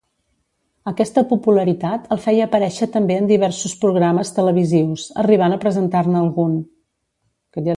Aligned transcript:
Aquesta 0.91 1.23
popularitat 1.33 2.07
el 2.15 2.21
feia 2.23 2.47
aparèixer 2.49 2.87
també 2.95 3.17
en 3.23 3.29
diversos 3.33 3.75
programes 3.83 4.33
televisius, 4.39 5.05
arribant 5.25 5.55
a 5.55 5.61
presentar-ne 5.67 6.19
algun. 6.23 6.57